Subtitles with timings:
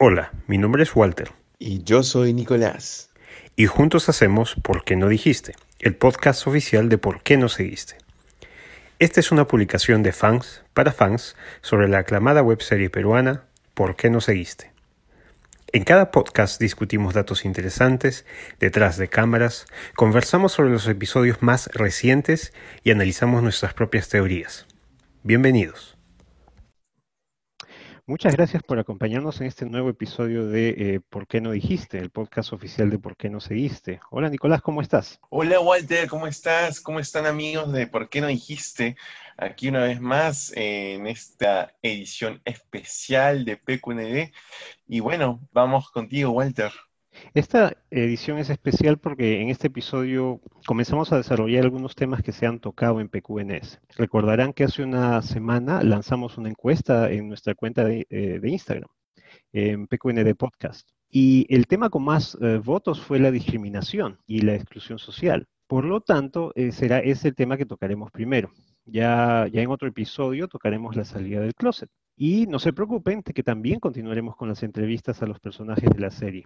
[0.00, 1.32] Hola, mi nombre es Walter.
[1.58, 3.10] Y yo soy Nicolás.
[3.56, 5.56] Y juntos hacemos ¿Por qué no dijiste?
[5.80, 7.96] El podcast oficial de ¿Por qué no seguiste?
[9.00, 14.08] Esta es una publicación de fans para fans sobre la aclamada webserie peruana ¿Por qué
[14.08, 14.70] no seguiste?
[15.72, 18.24] En cada podcast discutimos datos interesantes,
[18.60, 22.52] detrás de cámaras, conversamos sobre los episodios más recientes
[22.84, 24.64] y analizamos nuestras propias teorías.
[25.24, 25.97] Bienvenidos.
[28.08, 31.98] Muchas gracias por acompañarnos en este nuevo episodio de eh, ¿Por qué no dijiste?
[31.98, 34.00] El podcast oficial de ¿Por qué no seguiste?
[34.10, 35.20] Hola Nicolás, ¿cómo estás?
[35.28, 36.80] Hola Walter, ¿cómo estás?
[36.80, 38.96] ¿Cómo están amigos de ¿Por qué no dijiste?
[39.36, 44.32] Aquí una vez más en esta edición especial de PQND.
[44.86, 46.72] Y bueno, vamos contigo Walter.
[47.34, 52.46] Esta edición es especial porque en este episodio comenzamos a desarrollar algunos temas que se
[52.46, 53.80] han tocado en PQNS.
[53.96, 58.88] Recordarán que hace una semana lanzamos una encuesta en nuestra cuenta de, eh, Instagram,
[59.52, 60.88] en PQND Podcast.
[61.10, 65.46] Y el tema con más eh, votos fue la discriminación y la exclusión social.
[65.66, 68.50] Por lo tanto, eh, será ese el tema que tocaremos primero.
[68.84, 71.90] Ya, ya en otro episodio tocaremos la salida del closet.
[72.16, 76.10] Y no se preocupen, que también continuaremos con las entrevistas a los personajes de la
[76.10, 76.44] serie.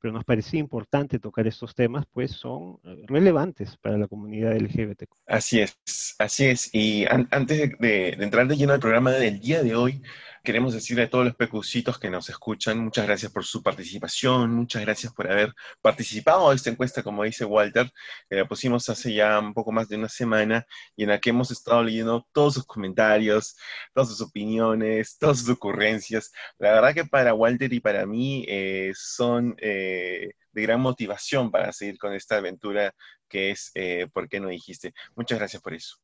[0.00, 5.04] Pero nos parecía importante tocar estos temas, pues son eh, relevantes para la comunidad LGBT.
[5.26, 5.78] Así es,
[6.18, 6.74] así es.
[6.74, 10.02] Y antes de, entrar de lleno al programa del día de hoy,
[10.48, 14.80] queremos decirle a todos los pecucitos que nos escuchan, muchas gracias por su participación, muchas
[14.80, 17.92] gracias por haber participado a esta encuesta, como dice Walter,
[18.30, 21.28] que la pusimos hace ya un poco más de una semana y en la que
[21.28, 23.58] hemos estado leyendo todos sus comentarios,
[23.92, 26.32] todas sus opiniones, todas sus ocurrencias.
[26.58, 31.72] La verdad que para Walter y para mí eh, son eh, de gran motivación para
[31.74, 32.94] seguir con esta aventura
[33.28, 34.94] que es eh, ¿Por qué no dijiste?
[35.14, 35.98] Muchas gracias por eso.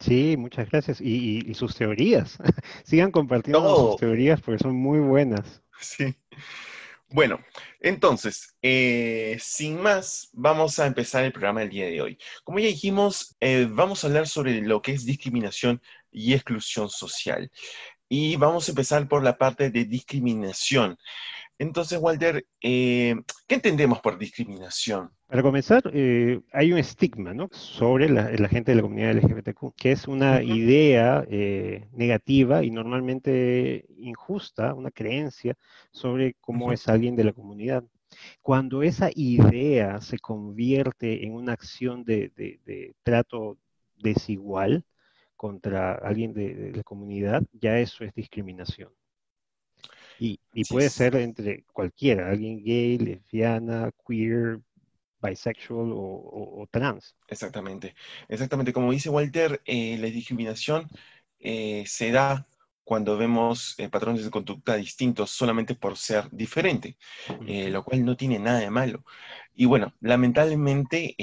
[0.00, 1.00] Sí, muchas gracias.
[1.00, 2.38] Y, sus teorías.
[2.84, 5.62] Sigan compartiendo sus teorías porque son muy buenas.
[5.80, 6.14] Sí.
[7.08, 7.40] Bueno,
[7.80, 12.18] entonces, eh, sin más, vamos a empezar el programa del día de hoy.
[12.42, 15.80] Como ya dijimos, eh, vamos a hablar sobre lo que es discriminación
[16.10, 17.50] y exclusión social.
[18.08, 20.98] Y vamos a empezar por la parte de discriminación.
[21.58, 23.14] Entonces, Walter, eh,
[23.46, 25.10] ¿qué entendemos por discriminación?
[25.26, 30.06] Para comenzar, eh, hay un estigma sobre la, gente de la comunidad LGBTQ, que es
[30.06, 35.56] una idea eh, negativa y normalmente injusta, una creencia
[35.90, 37.84] sobre cómo es alguien de la comunidad.
[38.42, 43.58] Cuando esa idea se convierte en una acción de, trato
[43.96, 44.84] desigual
[45.36, 48.90] contra alguien de la comunidad, ya eso es discriminación.
[50.18, 50.38] Y,
[50.68, 54.60] puede ser entre cualquiera, alguien gay, lesbiana, queer,
[55.20, 57.16] bisexual o, trans.
[57.28, 57.94] Exactamente,
[58.28, 58.72] exactamente.
[58.72, 60.88] Como dice Walter, eh, la discriminación
[61.38, 62.46] eh, se da
[62.84, 66.96] cuando vemos eh, patrones de conducta distintos solamente por ser diferente,
[67.40, 69.04] lo cual no tiene nada de malo.
[69.54, 71.16] Y bueno, lamentablemente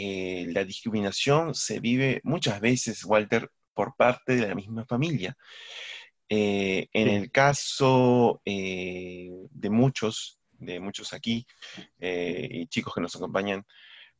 [0.48, 5.38] la discriminación se vive muchas veces, Walter, por parte de la misma familia.
[6.30, 11.46] Eh, en el caso eh, de muchos, de muchos aquí,
[12.00, 13.66] eh, y chicos que nos acompañan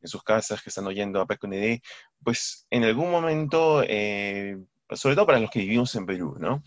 [0.00, 1.80] en sus casas, que están oyendo a PQND,
[2.22, 6.62] pues en algún momento, sobre todo para los que vivimos en Perú, ¿no?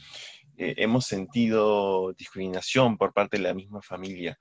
[0.60, 4.40] hemos sentido discriminación por parte de la misma familia.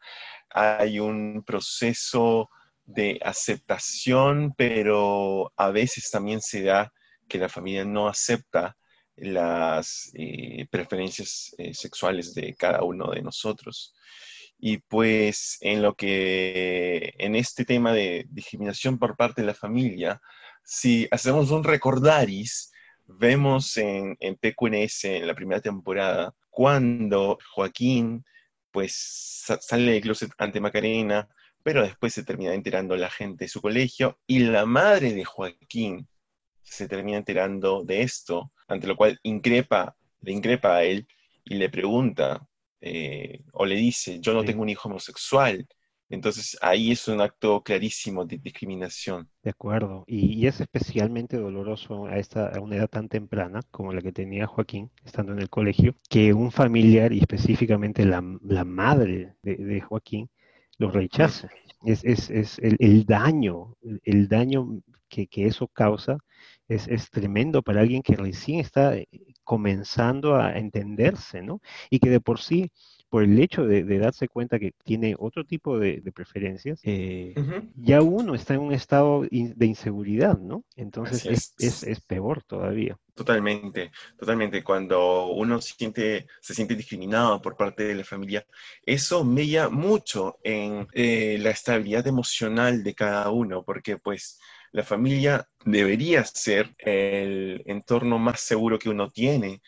[0.49, 2.49] Hay un proceso
[2.87, 6.91] de aceptación, pero a veces también se da
[7.29, 8.79] que la familia no acepta
[9.17, 13.95] las eh, preferencias eh, sexuales de cada uno de nosotros.
[14.59, 20.21] Y pues en lo que, en este tema de discriminación por parte de la familia,
[20.65, 22.73] si hacemos un recordaris,
[23.07, 28.25] vemos en, en PQNS, en la primera temporada, cuando Joaquín
[28.71, 31.29] pues sale del closet ante Macarena,
[31.63, 36.07] pero después se termina enterando la gente de su colegio y la madre de Joaquín
[36.67, 41.07] se termina enterando de esto, ante lo cual increpa, le increpa a él
[41.45, 42.47] y le pregunta
[42.81, 45.67] eh, o le dice, yo no tengo un hijo homosexual.
[46.09, 49.29] Entonces ahí es un acto clarísimo de discriminación.
[49.43, 54.03] De acuerdo, y, es especialmente doloroso a, esta, a una edad tan temprana como la
[54.03, 59.81] que tenía Joaquín, estando en el colegio, que un familiar y específicamente la, madre de,
[59.81, 60.31] Joaquín
[60.79, 61.49] lo rechace.
[61.85, 66.19] Es, es, el, daño, el, daño que, que, eso causa
[66.69, 69.09] es, tremendo para alguien que recién está eh,
[69.45, 71.61] comenzando a entenderse, ¿no?
[71.91, 72.71] Y que de por sí
[73.09, 77.35] por el hecho de, darse cuenta que tiene otro tipo de, preferencias, eh,
[77.77, 80.65] ya uno está en un estado de inseguridad, ¿no?
[80.75, 81.83] Entonces es.
[81.85, 82.99] Es, peor todavía.
[83.15, 84.63] Totalmente, totalmente.
[84.63, 88.45] Cuando uno siente, se siente discriminado por parte de la familia,
[88.85, 94.39] eso mella mucho en eh, la estabilidad emocional de cada uno, porque pues
[94.77, 99.63] la familia debería ser el entorno más seguro que uno tiene,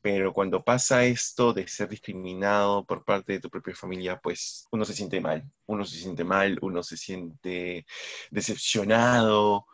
[0.00, 4.86] pero cuando pasa esto de ser discriminado por parte de tu propia familia, pues uno
[4.86, 7.84] se siente mal, uno se siente mal, uno se siente
[8.30, 9.66] decepcionado,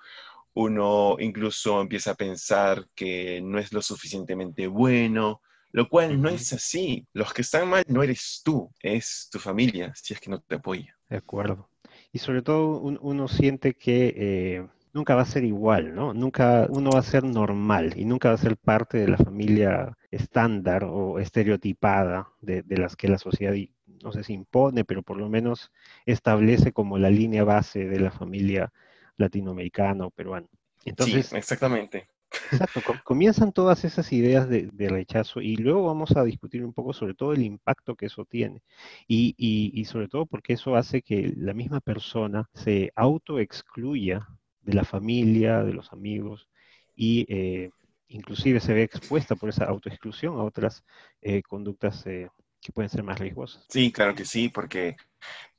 [0.55, 6.53] uno incluso empieza a pensar que no es lo suficientemente bueno, lo cual no es
[6.55, 7.07] así.
[7.13, 10.57] Los que están mal no eres tú, es tu familia, si es que no te
[10.57, 10.99] apoya.
[11.09, 11.72] De acuerdo.
[12.13, 16.13] Y sobre todo uno siente que eh, nunca va a ser igual, ¿no?
[16.13, 19.97] Nunca uno va a ser normal y nunca va a ser parte de la familia
[20.11, 23.55] estándar o estereotipada de, las que la sociedad,
[24.03, 25.73] no sé si impone, pero por lo menos
[26.05, 28.73] establece como la línea base de la familia
[29.17, 30.49] latinoamericana o peruana.
[30.85, 32.09] Entonces, sí, exactamente.
[32.51, 37.15] Exacto, comienzan todas esas ideas de, rechazo y luego vamos a discutir un poco sobre
[37.15, 38.63] todo el impacto que eso tiene
[39.07, 44.29] y, y, sobre todo porque eso hace que la misma persona se autoexcluya
[44.61, 46.49] de la familia, de los amigos
[46.95, 47.71] y eh,
[48.09, 50.85] inclusive se ve expuesta por esa autoexclusión a otras
[51.21, 52.29] eh, conductas eh,
[52.61, 53.65] que pueden ser más riesgosas.
[53.69, 54.97] Sí, claro que sí, porque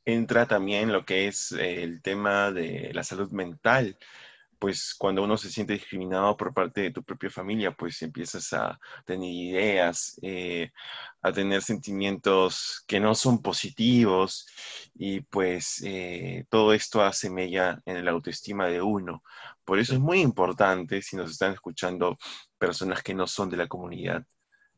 [0.06, 3.98] entra también lo que es el tema de la salud mental
[4.64, 8.80] pues cuando uno se siente discriminado por parte de tu propia familia, pues empiezas a
[9.06, 10.72] tener ideas, eh,
[11.22, 14.48] a tener sentimientos que no son positivos
[14.96, 19.22] y pues eh, todo esto hace mella en la autoestima de uno.
[19.66, 22.18] Por eso es muy importante, si nos están escuchando
[22.58, 24.26] personas que no son de la comunidad,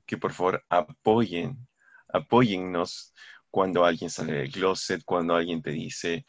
[0.08, 1.68] que por favor apoyen,
[2.08, 3.14] apóyennos
[3.52, 6.26] cuando alguien sale del closet, cuando alguien te dice,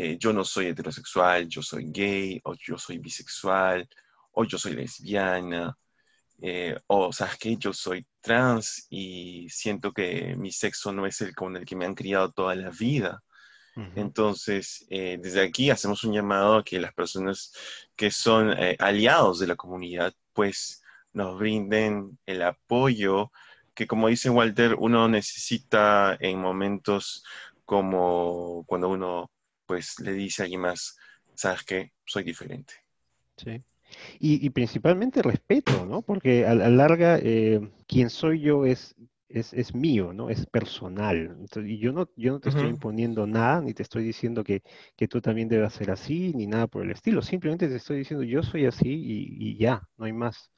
[0.00, 3.88] eh, yo no soy heterosexual, yo soy gay, o yo soy bisexual,
[4.30, 5.76] o yo soy lesbiana,
[6.40, 11.34] eh, o sabes que yo soy trans y siento que mi sexo no es el
[11.34, 13.24] con el que me han criado toda la vida.
[13.96, 17.52] Entonces, eh, desde aquí hacemos un llamado a que las personas
[17.96, 20.80] que son aliados de la comunidad, pues
[21.12, 23.32] nos brinden el apoyo
[23.74, 27.24] que, como dice Walter, uno necesita en momentos
[27.64, 29.30] como cuando uno
[29.68, 30.96] pues le dice a alguien más,
[31.34, 32.72] sabes qué, soy diferente.
[33.36, 33.62] Sí.
[34.18, 36.02] Y, principalmente respeto, ¿no?
[36.02, 38.94] Porque a la larga, eh, quien soy yo es,
[39.28, 40.28] es, mío, ¿no?
[40.30, 41.38] Es personal.
[41.64, 44.62] y yo no, yo no te estoy imponiendo nada, ni te estoy diciendo que,
[45.08, 47.22] tú también debas ser así, ni nada por el estilo.
[47.22, 50.50] Simplemente te estoy diciendo, yo soy así y ya, no hay más.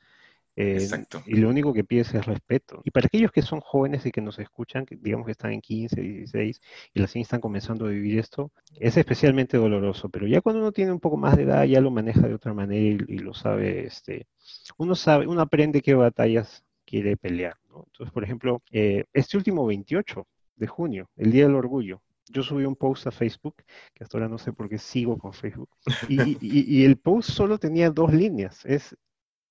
[0.56, 0.88] Eh,
[1.26, 2.82] y lo único que pides es respeto.
[2.84, 5.60] Y para aquellos que son jóvenes y que nos escuchan, que digamos que están en
[5.60, 6.60] 15, 16
[6.94, 10.08] y recién están comenzando a vivir esto, es especialmente doloroso.
[10.08, 12.52] Pero ya cuando uno tiene un poco más de edad, ya lo maneja de otra
[12.52, 14.26] manera y, lo sabe, este,
[14.76, 17.56] uno sabe, uno aprende qué batallas quiere pelear.
[17.68, 20.26] Entonces, por ejemplo, eh, este último 28
[20.56, 23.56] de junio, el Día del Orgullo, yo subí un post a Facebook,
[23.94, 25.68] que hasta ahora no sé por qué sigo con Facebook,
[26.08, 28.64] y, y, el post solo tenía dos líneas.
[28.64, 28.96] Es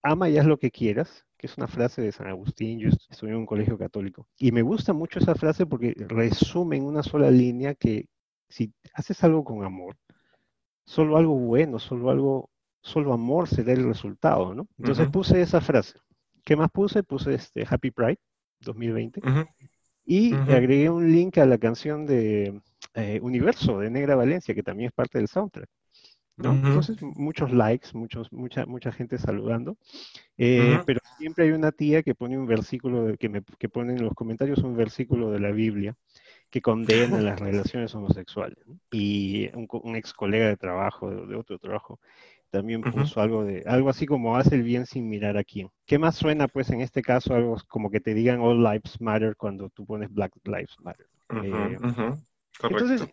[0.01, 3.34] ama y haz lo que quieras, que es una frase de San Agustín, yo estudié
[3.34, 4.28] en un colegio católico.
[4.38, 8.07] Y me gusta mucho esa frase porque resume en una sola línea que
[8.50, 9.98] si haces algo con amor,
[10.86, 12.50] solo algo bueno, solo algo,
[12.81, 14.68] solo amor será el resultado, ¿no?
[14.78, 16.00] Entonces puse esa frase.
[16.44, 17.04] ¿Qué más puse?
[17.04, 18.19] Puse este Happy Pride
[18.62, 19.22] 2020.
[20.06, 22.60] Y agregué un link a la canción de
[22.96, 25.70] eh, Universo de Negra Valencia, que también es parte del soundtrack.
[26.48, 29.77] Entonces, muchos likes, muchos, mucha, mucha gente saludando,
[30.38, 34.03] eh, pero siempre hay una tía que pone un versículo, que, me, que pone en
[34.03, 35.96] los comentarios un versículo de la Biblia
[36.50, 38.58] que condena las relaciones homosexuales.
[38.91, 42.00] Y un, ex colega de trabajo, de, otro trabajo,
[42.50, 45.69] también puso algo de algo así como hace el bien sin mirar a quién.
[45.86, 49.36] ¿Qué más suena pues en este caso algo como que te digan all lives matter
[49.36, 51.05] cuando tú pones black lives matter?
[51.43, 51.77] Eh,
[52.63, 53.08] entonces,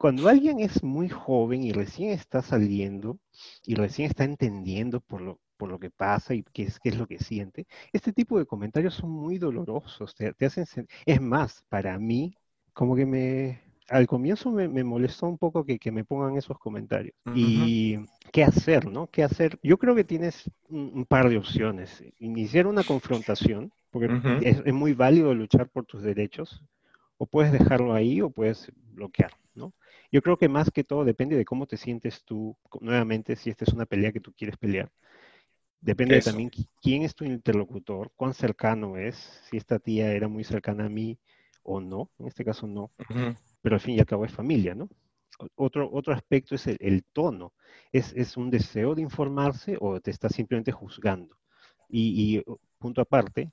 [0.00, 3.18] cuando alguien es muy joven y recién está saliendo
[3.66, 6.96] y recién está entendiendo por lo, por lo que pasa y qué es, qué es
[6.96, 10.64] lo que siente, este tipo de comentarios son muy dolorosos, te, hacen...
[11.04, 12.34] Es más, para mí,
[12.72, 13.60] como que me...
[13.90, 17.14] Al comienzo me, molestó un poco que, me pongan esos comentarios.
[17.34, 17.98] Y
[18.32, 19.08] qué hacer, ¿no?
[19.08, 19.58] ¿Qué hacer?
[19.62, 22.02] Yo creo que tienes un, par de opciones.
[22.20, 24.08] Iniciar una confrontación, porque
[24.40, 26.64] es, es muy válido luchar por tus derechos,
[27.18, 29.74] o puedes dejarlo ahí o puedes bloquear, ¿no?
[30.12, 33.64] Yo creo que más que todo depende de cómo te sientes tú, nuevamente, si esta
[33.64, 34.90] es una pelea que tú quieres pelear.
[35.80, 36.50] Depende también
[36.82, 39.16] quién es tu interlocutor, cuán cercano es,
[39.48, 41.18] si esta tía era muy cercana a mí
[41.62, 42.90] o no, en este caso no,
[43.62, 44.88] pero al fin y al cabo es familia, ¿no?
[45.54, 47.54] Otro, otro aspecto es el, tono.
[47.92, 51.38] ¿Es, ¿Es, un deseo de informarse o te está simplemente juzgando?
[51.88, 52.44] Y, y,
[52.78, 53.50] punto aparte,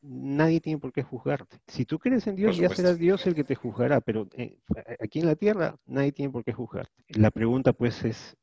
[0.00, 1.58] nadie tiene por qué juzgarte.
[1.66, 4.58] Si tú crees en Dios, ya será Dios el que te juzgará, pero eh,
[5.00, 6.92] aquí en la tierra nadie tiene por qué juzgarte.
[7.08, 8.36] La pregunta pues es,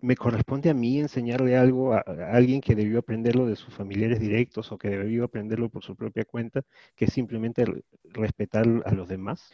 [0.00, 2.00] ¿me corresponde a mí enseñarle algo a,
[2.32, 6.24] alguien que debió aprenderlo de sus familiares directos o que debió aprenderlo por su propia
[6.24, 6.62] cuenta,
[6.94, 7.64] que simplemente
[8.04, 9.52] respetar a los demás?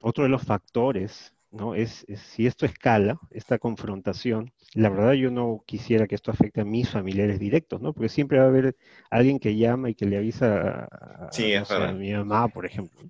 [0.00, 1.74] Otro de los factores ¿no?
[1.74, 6.64] Es, si esto escala, esta confrontación, la verdad yo no quisiera que esto afecte a
[6.64, 7.92] mis familiares directos, ¿no?
[7.92, 8.76] Porque siempre va a haber
[9.10, 13.00] alguien que llama y que le avisa a, mi mamá, por ejemplo,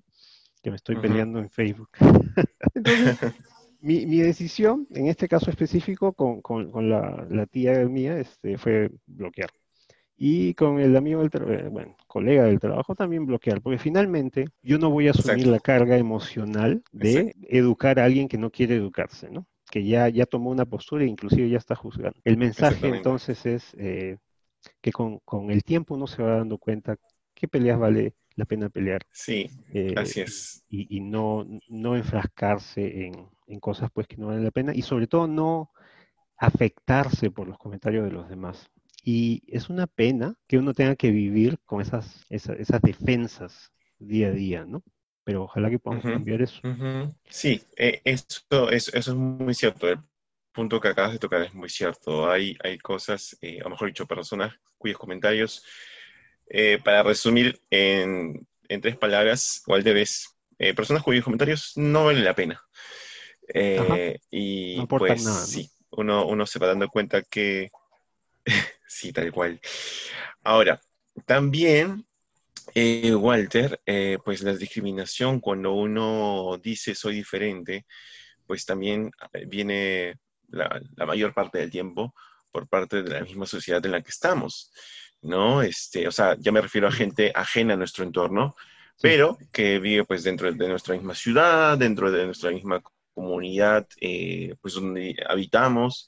[0.61, 1.89] que me estoy peleando en Facebook.
[2.73, 3.17] Entonces,
[3.81, 9.49] mi, decisión, en este caso específico, con, la, la, tía mía, este, fue bloquear
[10.23, 14.77] y con el amigo del eh, bueno, colega del trabajo también bloquear, porque finalmente yo
[14.77, 19.31] no voy a asumir la carga emocional de educar a alguien que no quiere educarse,
[19.31, 19.47] ¿no?
[19.71, 22.19] Que ya, ya tomó una postura e inclusive ya está juzgando.
[22.23, 24.19] El mensaje entonces es eh,
[24.79, 26.97] que con, el tiempo uno se va dando cuenta
[27.33, 29.01] qué peleas vale la pena pelear.
[29.11, 30.63] Sí, eh, así es.
[30.69, 35.07] Y, no, no enfrascarse en, en cosas pues que no valen la pena y sobre
[35.07, 35.71] todo no
[36.37, 38.69] afectarse por los comentarios de los demás.
[39.03, 44.31] Y es una pena que uno tenga que vivir con esas, esas, defensas día a
[44.31, 44.83] día, ¿no?
[45.23, 46.59] Pero ojalá que podamos cambiar eso.
[47.27, 49.89] Sí, eh, eso, eso, es muy cierto.
[49.89, 49.99] El
[50.51, 52.29] punto que acabas de tocar es muy cierto.
[52.29, 55.63] Hay, hay cosas, eh, o mejor dicho, personas cuyos comentarios,
[56.47, 60.27] eh, para resumir en, en, tres palabras, Walter, es
[60.75, 62.61] personas cuyos comentarios no valen la pena.
[64.29, 67.71] y pues sí, uno, uno se va dando cuenta que
[68.87, 69.59] Sí, tal cual.
[70.43, 70.81] Ahora,
[71.25, 72.05] también,
[72.75, 77.85] eh, Walter, eh, pues la discriminación cuando uno dice soy diferente,
[78.45, 80.19] pues también eh, viene
[80.49, 82.13] la, mayor parte del tiempo
[82.51, 84.71] por parte de la misma sociedad en la que estamos,
[85.21, 85.61] ¿no?
[85.61, 88.55] Este, o sea, ya me refiero a gente ajena a nuestro entorno,
[89.01, 92.83] pero que vive pues dentro de nuestra misma ciudad, dentro de nuestra misma
[93.13, 93.87] comunidad,
[94.61, 96.07] pues donde habitamos,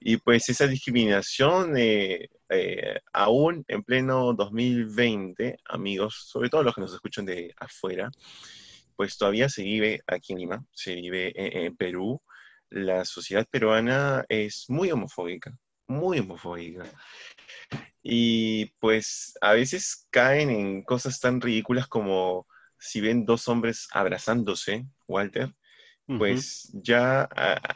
[0.00, 6.80] y pues esa discriminación, eh, eh, aún en pleno 2020, amigos, sobre todo los que
[6.80, 8.10] nos escuchan de afuera,
[8.96, 12.22] pues todavía se vive aquí en Lima, se vive en, Perú.
[12.70, 15.52] La sociedad peruana es muy homofóbica,
[15.86, 16.84] muy homofóbica.
[18.02, 22.46] Y pues a veces caen en cosas tan ridículas como
[22.78, 25.54] si ven dos hombres abrazándose, Walter,
[26.18, 27.28] pues ya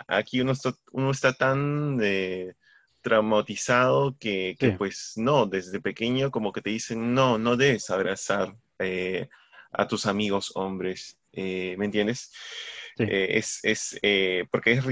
[0.08, 2.54] aquí uno está, uno está tan eh,
[3.02, 9.28] traumatizado que, pues no, desde pequeño como que te dicen, no, no debes abrazar eh,
[9.72, 12.32] a tus amigos hombres, eh, ¿me entiendes?
[12.96, 13.98] es, es
[14.52, 14.84] porque es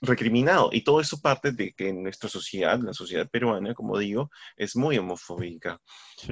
[0.00, 4.76] recriminado y todo eso parte de que nuestra sociedad, la sociedad peruana, como digo, es
[4.76, 5.80] muy homofóbica.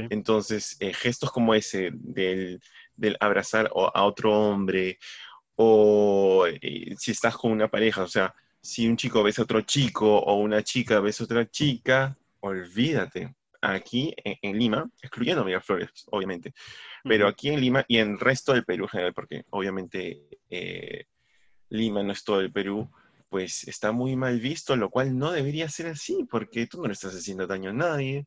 [0.09, 2.61] Entonces, gestos como ese del,
[2.95, 4.99] del abrazar a otro hombre
[5.63, 9.61] o eh, si estás con una pareja, o sea, si un chico ves a otro
[9.61, 13.35] chico o una chica ves a otra chica, olvídate.
[13.61, 16.55] Aquí en, Lima, excluyendo Miraflores, obviamente,
[17.05, 21.05] pero aquí en Lima y en el resto del Perú general, porque obviamente eh,
[21.69, 22.91] Lima no es todo el Perú,
[23.29, 26.95] pues está muy mal visto, lo cual no debería ser así, porque tú no le
[26.95, 28.27] estás haciendo daño a nadie,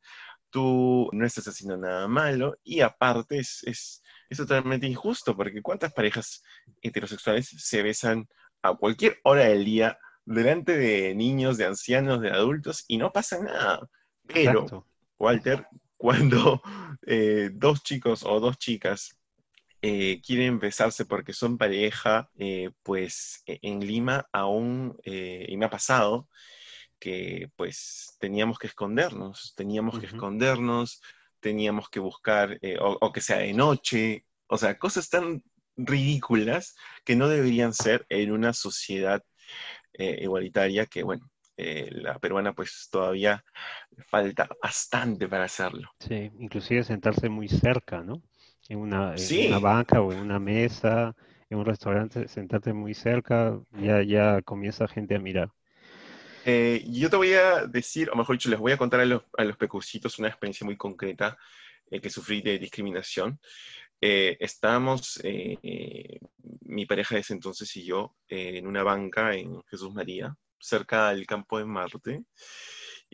[0.54, 6.44] tú no estás haciendo nada malo, y aparte es es totalmente injusto, porque ¿cuántas parejas
[6.82, 8.28] heterosexuales se besan
[8.62, 13.40] a cualquier hora del día delante de niños, de ancianos, de adultos y no pasa
[13.42, 13.88] nada?
[14.28, 15.68] Pero, Walter,
[15.98, 16.62] cuando
[17.06, 19.20] eh, dos chicos o dos chicas
[19.82, 25.70] eh, quieren besarse porque son pareja, eh, pues e, en Lima aún, y me ha
[25.70, 26.28] pasado,
[27.04, 31.02] que pues teníamos que escondernos, teníamos que escondernos,
[31.42, 35.44] teníamos que buscar, eh, o, que sea de noche, o sea, cosas tan
[35.76, 39.22] ridículas que no deberían ser en una sociedad
[39.92, 43.44] eh, igualitaria que, bueno, eh, la peruana pues todavía
[44.08, 45.92] falta bastante para hacerlo.
[46.00, 48.24] Sí, inclusive sentarse muy cerca, ¿no?
[48.70, 51.14] En una, en una banca o en una mesa,
[51.50, 55.52] en un restaurante, sentarte muy cerca, ya, ya comienza gente a mirar.
[56.46, 59.24] Eh, yo te voy a decir, o mejor dicho, les voy a contar a los,
[59.38, 61.38] a pecucitos una experiencia muy concreta
[61.90, 63.40] eh, que sufrí de discriminación.
[64.02, 70.36] Eh, estábamos, mi pareja de ese entonces y yo, en una banca en Jesús María,
[70.60, 72.24] cerca del campo de Marte.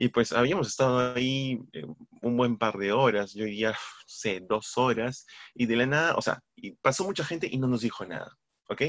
[0.02, 1.86] Y pues habíamos estado ahí eh,
[2.22, 6.16] un buen par de horas, yo diría, no sé, dos horas, y de la nada,
[6.16, 6.42] o sea,
[6.82, 8.38] pasó mucha gente y no nos dijo nada,
[8.70, 8.82] ¿ok?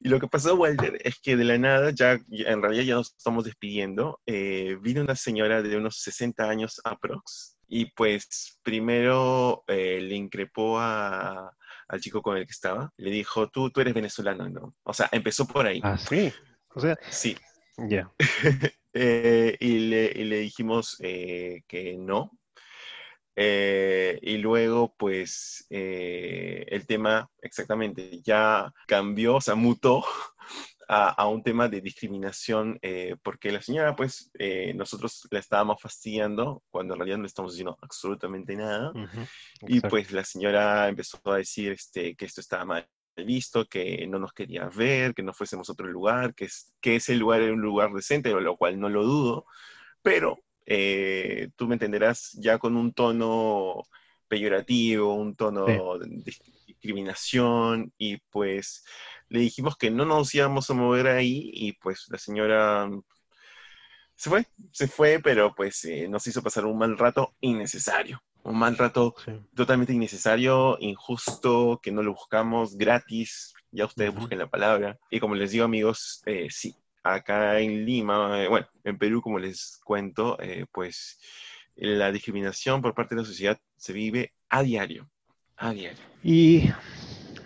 [0.00, 3.14] Y lo que pasó, Walter, es que de la nada, ya en realidad ya nos
[3.16, 10.00] estamos despidiendo, eh, vino una señora de unos 60 años aprox, y pues primero eh,
[10.00, 11.52] le increpó a,
[11.88, 14.74] al chico con el que estaba, le dijo, tú, tú eres venezolano, ¿no?
[14.84, 15.80] O sea, empezó por ahí.
[15.82, 16.32] Ah, sí.
[16.74, 17.36] O sea, sí.
[17.76, 18.10] Ya.
[18.94, 22.36] Eh, y, le, y, le, dijimos eh, que no.
[23.40, 30.04] Eh, y luego, pues, eh, el tema exactamente ya cambió, o sea, mutó
[30.88, 34.32] a, a un tema de discriminación, eh, porque la señora, pues,
[34.74, 38.90] nosotros la estábamos fastidiando cuando en realidad no estamos diciendo absolutamente nada.
[38.90, 39.20] Ujú,
[39.68, 39.88] Y exacto.
[39.88, 44.32] pues la señora empezó a decir este, que esto estaba mal visto, que no nos
[44.32, 47.60] quería ver, que no fuésemos a otro lugar, que, es, que ese lugar era un
[47.60, 49.46] lugar decente, lo cual no lo dudo,
[50.02, 50.40] pero
[50.70, 53.82] eh, tú me entenderás ya con un tono
[54.28, 56.22] peyorativo, un tono de
[56.66, 58.84] discriminación, y pues
[59.28, 62.88] le dijimos que no nos íbamos a mover ahí, y pues la señora
[64.14, 68.58] se fue, se fue, pero pues eh, nos hizo pasar un mal rato innecesario un
[68.58, 69.32] mal rato Sí.
[69.54, 74.98] totalmente innecesario, injusto, que no lo buscamos, gratis, ya ustedes busquen la palabra.
[75.10, 76.74] Y como les digo amigos, eh, sí,
[77.14, 81.18] acá en Lima, eh, bueno, en Perú, como les cuento, eh, pues
[81.76, 85.08] la discriminación por parte de la sociedad se vive a diario,
[85.56, 86.02] a diario.
[86.22, 86.64] Y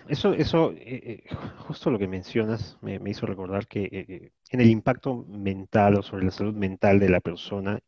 [0.07, 4.69] eso, eso eh, eh, justo lo que mencionas me, me hizo recordar que en el
[4.69, 7.79] impacto mental o sobre la salud mental de la persona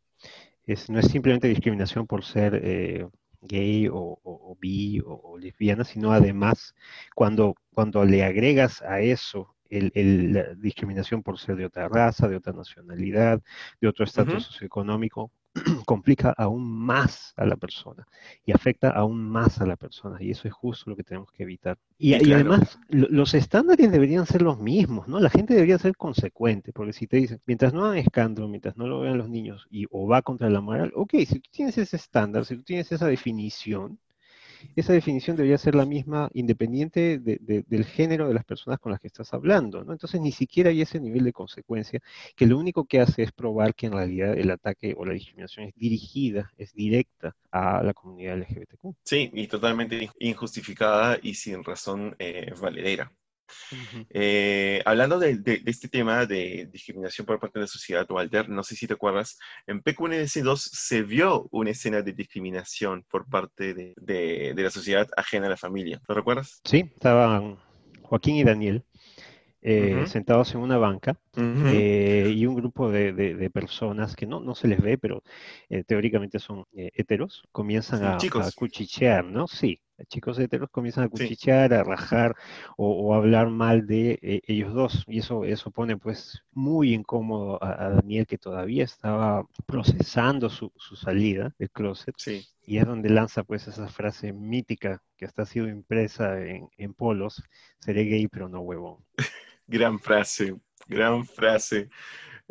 [0.66, 3.10] es, no es simplemente discriminación por ser
[3.42, 6.74] gay o, o- o bi o, o lesbiana, sino además
[7.14, 12.28] cuando, cuando le agregas a eso el, el- la discriminación por ser de otra raza,
[12.28, 13.40] de otra nacionalidad,
[13.80, 15.30] de otro estatus socioeconómico,
[15.86, 18.06] complica aún más a la persona
[18.44, 20.22] y afecta aún más a la persona.
[20.22, 21.78] Y eso es justo lo que tenemos que evitar.
[21.98, 22.34] Y, Y y claro.
[22.34, 25.18] además, lo- los estándares deberían ser los mismos, ¿no?
[25.20, 28.86] La gente debería ser consecuente, porque si te dicen, mientras no hagan escándalo, mientras no
[28.86, 31.96] lo vean los niños y o va contra la moral, ok, si tú tienes ese
[31.96, 33.98] estándar, si tú tienes esa definición,
[34.74, 38.92] esa definición debería ser la misma independiente de- de- del género de las personas con
[38.92, 39.92] las que estás hablando, ¿no?
[39.92, 42.00] Entonces ni siquiera hay ese nivel de consecuencia
[42.36, 45.66] que lo único que hace es probar que en realidad el ataque o la discriminación
[45.66, 48.94] es dirigida, es directa a la comunidad LGBTQ.
[49.04, 53.10] Sí, y totalmente injustificada y sin razón eh, valedera.
[54.10, 58.48] Eh, hablando de, de- de este tema de discriminación por parte de la sociedad, Walter,
[58.48, 63.74] no sé si te acuerdas, en PQNS2 se vio una escena de discriminación por parte
[63.74, 66.00] de, la sociedad ajena a la familia.
[66.08, 66.60] ¿Lo recuerdas?
[66.64, 67.58] Sí, estaban
[68.02, 68.84] Joaquín y Daniel
[69.62, 74.68] eh, sentados en una banca eh, y un grupo de, personas que no, no se
[74.68, 75.22] les ve, pero
[75.86, 78.18] teóricamente son heteros, comienzan a
[78.56, 79.46] cuchichear, ¿no?
[79.46, 81.36] Sí, chicos heteros comienzan a Sí.
[81.36, 82.34] cuchichear, a rajar
[82.76, 85.04] o, o a hablar mal de eh, ellos dos.
[85.08, 90.72] Y eso, eso pone pues muy incómodo a, a Daniel que todavía estaba procesando su,
[90.76, 92.14] su salida del closet.
[92.16, 96.68] Sí, Y es donde lanza pues esa frase mítica que hasta ha sido impresa en,
[96.76, 97.42] en polos,
[97.78, 99.04] seré gay pero no huevón.
[99.66, 100.54] gran frase,
[100.86, 101.88] gran frase.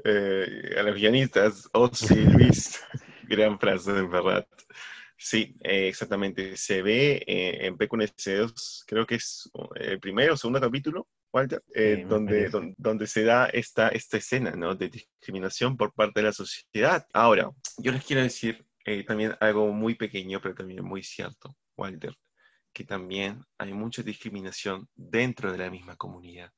[0.04, 2.82] Eh, a los guionistas, oh sí, Luis,
[3.24, 4.48] gran frase, de verdad.
[5.18, 6.58] Sí, eh, exactamente.
[6.58, 11.98] Se ve eh, en PQNS2, creo que es el primero o segundo capítulo, Walter, eh,
[11.98, 14.76] Sí, donde, don- donde se da esta, esta escena ¿no?
[14.76, 17.06] de discriminación por parte de la sociedad.
[17.14, 22.16] Ahora, yo les quiero decir eh, también algo muy pequeño, pero también muy cierto, Walter,
[22.74, 26.52] que también hay mucha discriminación dentro de la misma comunidad.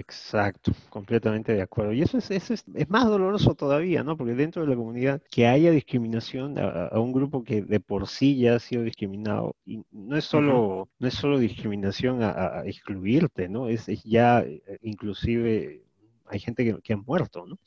[0.00, 1.92] Exacto, completamente de acuerdo.
[1.92, 4.16] Y eso es, eso es, es más doloroso todavía, ¿no?
[4.16, 8.06] Porque dentro de la comunidad que haya discriminación a, a un grupo que de por
[8.06, 12.30] sí ya ha sido discriminado, y no es solo, no es solo discriminación a,
[12.60, 13.68] a- excluirte, ¿no?
[13.68, 15.82] Es, es ya, eh, inclusive,
[16.26, 17.58] hay gente que, que ha muerto, ¿no?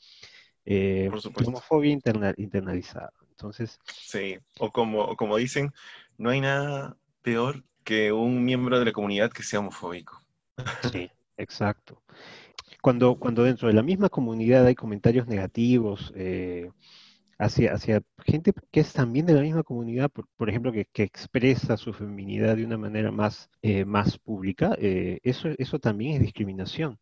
[0.64, 1.50] Eh, Por supuesto.
[1.50, 3.12] homofobia interna- internalizada.
[3.30, 5.72] Entonces, Sí, o como, o como dicen,
[6.18, 10.20] no hay nada peor que un miembro de la comunidad que sea homofóbico.
[10.80, 12.02] Sí, exacto.
[12.80, 16.70] Cuando, cuando dentro de la misma comunidad hay comentarios negativos eh,
[17.42, 21.02] hacia, hacia gente que es también de la misma comunidad, por, por ejemplo, que, que
[21.02, 26.20] expresa su feminidad de una manera más, eh, más pública, eh, eso, eso también es
[26.20, 26.98] discriminación.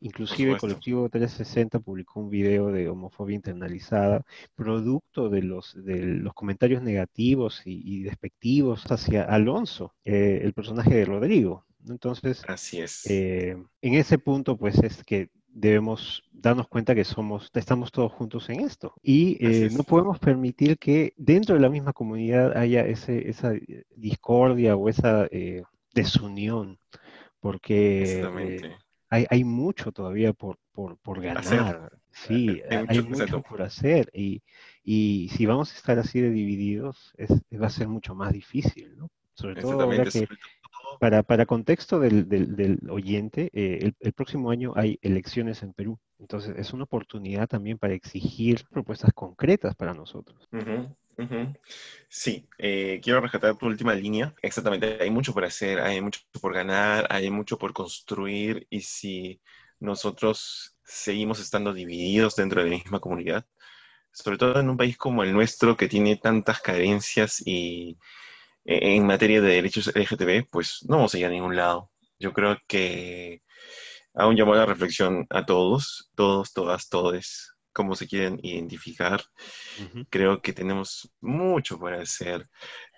[0.00, 6.34] Inclusive el colectivo 360 publicó un video de homofobia internalizada, producto de los, de los
[6.34, 11.63] comentarios negativos y, y despectivos hacia Alonso, eh, el personaje de Rodrigo.
[11.88, 13.06] Entonces, Así es.
[13.06, 18.48] eh, en ese punto, pues es que debemos darnos cuenta que somos, estamos todos juntos
[18.50, 18.94] en esto.
[19.02, 23.52] Y eh, no podemos permitir que dentro de la misma comunidad haya ese, esa
[23.94, 25.62] discordia o esa eh,
[25.94, 26.78] desunión,
[27.40, 28.26] porque
[29.08, 31.92] hay, hay, mucho todavía por, por, por ganar.
[32.10, 34.10] Sí, hay, mucho, por hacer.
[34.12, 34.42] Y,
[34.84, 38.96] y, si vamos a estar así de divididos, es, va a ser mucho más difícil,
[38.96, 39.10] ¿no?
[39.34, 40.28] Sobre todo ahora que
[40.98, 45.98] para, para contexto del, del, oyente, eh, el, próximo año hay elecciones en Perú.
[46.18, 50.48] Entonces, es una oportunidad también para exigir propuestas concretas para nosotros.
[52.08, 54.34] Sí, eh, quiero rescatar tu última línea.
[54.42, 59.40] Exactamente, hay mucho por hacer, hay mucho por ganar, hay mucho por construir y si
[59.80, 63.46] nosotros seguimos estando divididos dentro de la misma comunidad,
[64.12, 67.98] sobre todo en un país como el nuestro que tiene tantas carencias y
[68.64, 71.90] en materia de derechos LGTB, pues no vamos a ir a ningún lado.
[72.18, 73.42] Yo creo que
[74.14, 79.22] aún llamó la reflexión a todos, todos, todas, todes, cómo se quieren identificar.
[80.08, 82.48] Creo que tenemos mucho por hacer.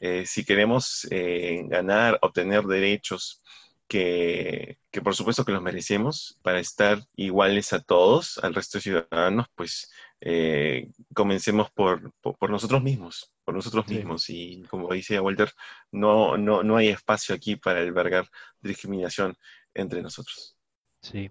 [0.01, 3.43] Eh, si queremos eh, ganar, obtener derechos
[3.89, 8.83] que, que, por supuesto que los merecemos para estar iguales a todos, al resto de
[8.83, 14.29] ciudadanos, pues eh, comencemos por, por, nosotros mismos, por nosotros mismos.
[14.31, 15.51] Y como dice Walter,
[15.93, 18.27] no, no, no hay espacio aquí para albergar
[18.61, 19.37] discriminación
[19.75, 20.57] entre nosotros.
[21.03, 21.31] Sí,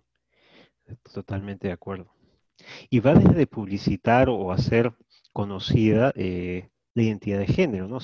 [1.13, 2.13] totalmente de acuerdo.
[2.89, 4.93] Y va desde publicitar o hacer
[5.33, 7.99] conocida eh, la identidad de género, ¿no?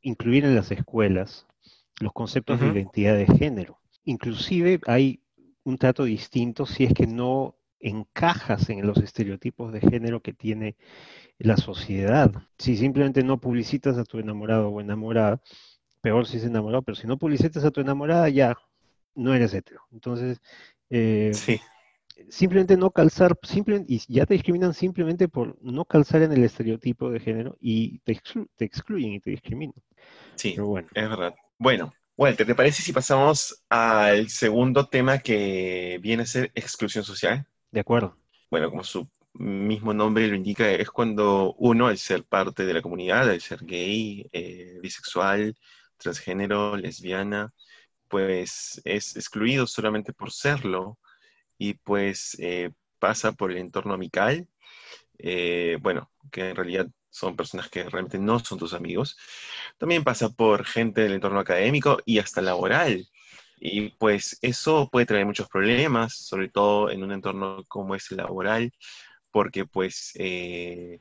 [0.00, 1.46] incluir en las escuelas
[2.00, 3.80] los conceptos de identidad de género.
[4.04, 5.22] Inclusive hay
[5.64, 10.76] un trato distinto si es que no encajas en los estereotipos de género que tiene
[11.38, 12.32] la sociedad.
[12.58, 15.40] Si simplemente no publicitas a tu enamorado o enamorada,
[16.00, 18.56] peor si es enamorado, pero si no publicitas a tu enamorada, ya
[19.14, 19.82] no eres hetero.
[19.92, 20.40] Entonces,
[20.90, 21.32] eh,
[22.28, 27.10] simplemente no calzar, simplemente, y ya te discriminan simplemente por no calzar en el estereotipo
[27.10, 28.20] de género y te,
[28.56, 29.74] te excluyen y te discriminan.
[30.36, 30.88] Sí, bueno.
[30.94, 31.34] es verdad.
[31.58, 37.46] Bueno, Walter, ¿te parece si pasamos al segundo tema que viene a ser exclusión social?
[37.70, 38.16] De acuerdo.
[38.50, 42.82] Bueno, como su mismo nombre lo indica, es cuando uno, al ser parte de la
[42.82, 45.54] comunidad, al ser gay, eh, bisexual,
[45.98, 47.52] transgénero, lesbiana,
[48.08, 50.98] pues es excluido solamente por serlo
[51.58, 54.48] y pues eh, pasa por el entorno amical,
[55.18, 59.16] eh, bueno, que en realidad son personas que realmente no son tus amigos.
[59.78, 63.08] También pasa por gente del entorno académico y hasta laboral.
[63.60, 68.18] Y pues eso puede traer muchos problemas, sobre todo en un entorno como es el
[68.18, 68.72] laboral,
[69.30, 71.00] porque pues eh,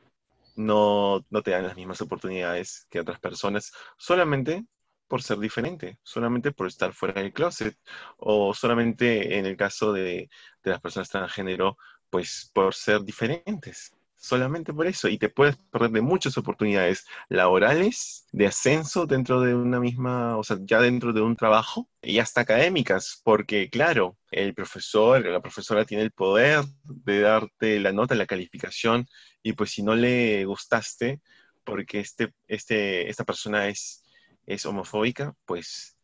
[0.56, 4.66] no, no te dan las mismas oportunidades que otras personas solamente
[5.08, 7.78] por ser diferente, solamente por estar fuera del closet,
[8.18, 10.30] o solamente en el caso de,
[10.64, 11.78] de las personas transgénero,
[12.10, 18.26] pues por ser diferentes solamente por eso, y te puedes perder de muchas oportunidades laborales,
[18.32, 22.42] de ascenso dentro de una misma, o sea, ya dentro de un trabajo, y hasta
[22.42, 28.26] académicas, porque claro, el profesor, la profesora tiene el poder de darte la nota, la
[28.26, 29.08] calificación,
[29.44, 31.22] y pues si no le gustaste,
[31.64, 34.04] porque este, este, esta persona es,
[34.46, 35.98] es homofóbica, pues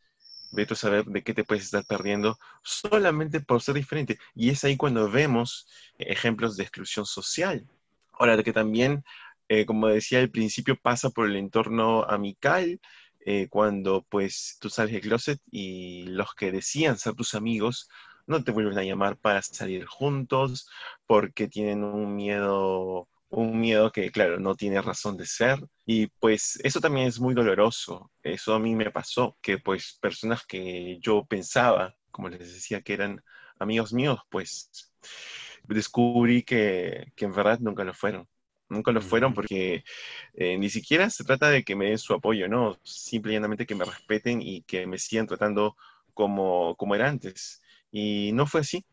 [0.51, 4.19] vete a saber de qué te puedes estar perdiendo solamente por ser diferente.
[4.35, 7.67] Y es ahí cuando vemos ejemplos de exclusión social.
[8.13, 9.03] Ahora, que también,
[9.47, 12.79] eh, como decía al principio, pasa por el entorno amical,
[13.25, 17.87] eh, cuando pues tú sales del closet y los que decían ser tus amigos
[18.27, 20.67] no te vuelven a llamar para salir juntos
[21.05, 25.59] porque tienen un miedo, un miedo que claro, no tiene razón de ser.
[25.85, 28.11] Y pues eso también es muy doloroso.
[28.21, 32.93] Eso a mí me pasó, que pues personas que yo pensaba, como les decía, que
[32.93, 33.23] eran
[33.59, 34.69] amigos míos, pues
[35.67, 38.27] descubrí que, que en verdad nunca lo fueron.
[38.69, 39.83] Nunca lo fueron porque
[40.33, 43.85] eh, ni siquiera se trata de que me den su apoyo, no, simplemente que me
[43.85, 45.75] respeten y que me sigan tratando
[46.13, 47.61] como, como era antes.
[47.91, 48.85] Y no fue así,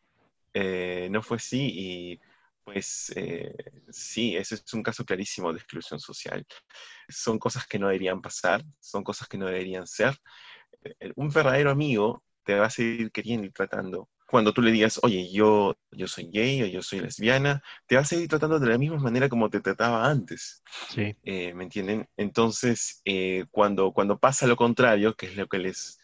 [0.54, 2.20] eh, no fue así y
[2.64, 3.54] pues eh,
[3.90, 6.46] sí, ese es un caso clarísimo de exclusión social.
[7.08, 10.16] Son cosas que no deberían pasar, son cosas que no deberían ser.
[11.16, 15.28] Un verdadero amigo te va a seguir queriendo y tratando cuando tú le digas, oye,
[15.32, 18.78] yo, yo soy gay o yo soy lesbiana, te va a seguir tratando de la
[18.78, 20.62] misma manera como te trataba antes.
[20.88, 21.16] Sí.
[21.24, 22.08] Eh, ¿Me entienden?
[22.16, 25.98] Entonces, eh, cuando, cuando pasa lo contrario, que es lo que les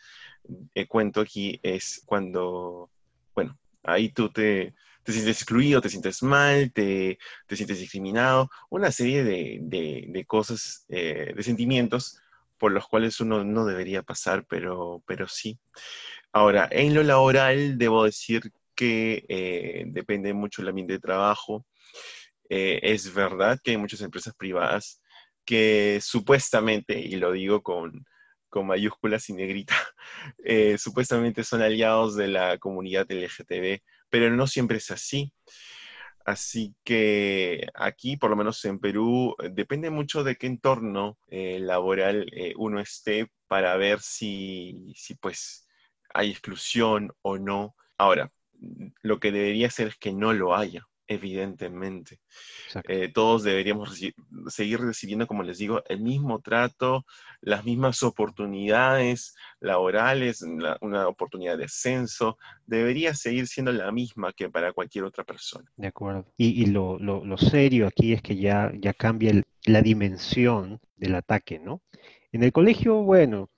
[0.75, 2.91] eh, cuento aquí, es cuando,
[3.33, 8.91] bueno, ahí tú te, te sientes excluido, te sientes mal, te, te sientes discriminado, una
[8.91, 12.21] serie de, de, de cosas, de sentimientos
[12.59, 15.59] por los cuales uno no debería pasar, pero, pero sí.
[16.37, 21.65] Ahora, en lo laboral debo decir que eh, depende mucho del ambiente de trabajo.
[22.51, 25.01] Eh, es verdad que hay muchas empresas privadas
[25.47, 28.05] que supuestamente, y lo digo con,
[28.51, 29.75] con mayúsculas y negrita,
[30.45, 35.33] eh, supuestamente son aliados de la comunidad LGTB, pero no siempre es así.
[36.27, 42.79] Así que aquí, por lo menos en Perú, depende mucho de qué entorno laboral uno
[42.81, 45.66] esté para ver si, si pues
[46.17, 47.75] hay exclusión o no.
[47.99, 48.33] Ahora,
[49.03, 52.21] lo que debería ser es que no lo haya evidentemente.
[52.89, 54.01] Eh, todos deberíamos
[54.49, 57.05] seguir recibiendo, como les digo, el mismo trato,
[57.41, 60.43] las mismas oportunidades laborales,
[60.81, 65.71] una oportunidad de ascenso, debería seguir siendo la misma que para cualquier otra persona.
[65.77, 66.27] De acuerdo.
[66.37, 66.99] Y, lo,
[67.39, 69.33] serio aquí es que ya, ya cambia
[69.65, 71.83] la dimensión del ataque, ¿no?
[72.33, 73.51] En el colegio, bueno,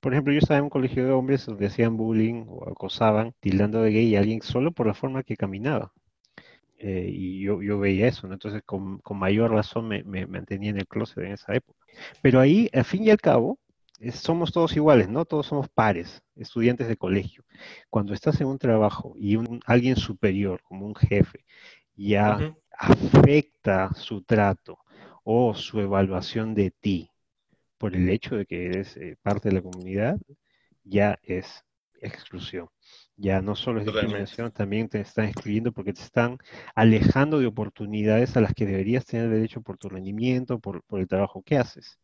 [0.00, 3.82] por ejemplo, yo estaba en un colegio de hombres donde hacían bullying o acosaban, tildando
[3.82, 5.92] de gay a alguien solo por la forma que caminaba.
[6.78, 8.34] Eh, y yo, yo, veía eso, ¿no?
[8.34, 11.78] Entonces con, con mayor razón me, me, mantenía en el closet en esa época.
[12.22, 13.58] Pero ahí, al fin y al cabo,
[14.12, 15.26] somos todos iguales, ¿no?
[15.26, 17.44] Todos somos pares, estudiantes de colegio.
[17.90, 21.44] Cuando estás en un trabajo y un, alguien superior, como un jefe,
[21.94, 24.78] ya afecta su trato
[25.22, 27.10] o su evaluación de ti
[27.80, 30.18] por el hecho de que eres eh, parte de la comunidad,
[30.84, 31.64] ya es
[32.02, 32.68] exclusión.
[33.16, 36.36] Ya no solo es discriminación, también te están excluyendo porque te están
[36.74, 41.42] alejando de oportunidades a las que deberías tener derecho por tu rendimiento, por, el trabajo
[41.42, 41.98] que haces.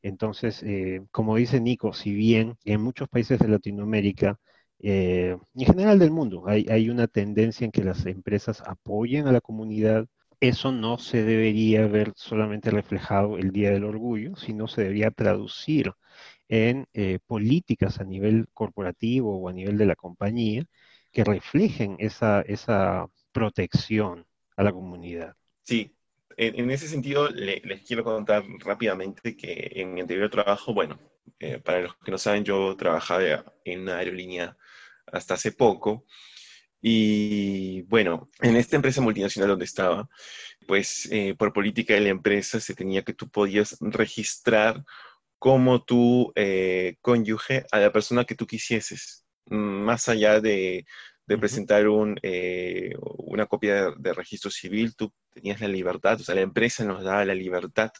[0.00, 4.38] Entonces, eh, como dice Nico, si bien en muchos países de Latinoamérica,
[4.78, 9.32] eh, en general del mundo, hay, hay una tendencia en que las empresas apoyen a
[9.32, 10.06] la comunidad,
[10.40, 15.92] eso no se debería ver solamente reflejado el Día del Orgullo, sino se debería traducir
[16.48, 20.64] en eh, políticas a nivel corporativo o a nivel de la compañía
[21.12, 25.34] que reflejen esa, esa protección a la comunidad.
[25.62, 25.96] Sí,
[26.36, 30.98] en, ese sentido les quiero contar rápidamente que en mi anterior trabajo, bueno,
[31.38, 34.56] eh, para los que no saben, yo trabajaba en una aerolínea
[35.06, 36.04] hasta hace poco.
[36.80, 40.08] Y bueno, en esta empresa multinacional donde estaba,
[40.66, 44.84] pues eh, por política de la empresa se tenía que tú podías registrar
[45.38, 50.86] como tu eh, cónyuge a la persona que tú quisieses, mm, más allá de,
[51.26, 56.42] presentar un, eh, una copia de, registro civil, tú tenías la libertad, o sea, la
[56.42, 57.90] empresa nos daba la libertad